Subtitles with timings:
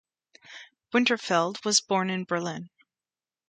[0.93, 2.71] Winterfeld was born in Berlin.